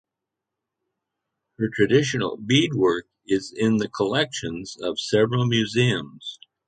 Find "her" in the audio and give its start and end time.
1.59-1.67